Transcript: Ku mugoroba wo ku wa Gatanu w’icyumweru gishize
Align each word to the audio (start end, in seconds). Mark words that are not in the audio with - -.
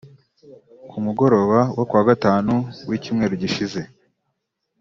Ku 0.89 0.97
mugoroba 1.05 1.59
wo 1.77 1.83
ku 1.89 1.93
wa 1.97 2.03
Gatanu 2.09 2.53
w’icyumweru 2.87 3.33
gishize 3.41 3.81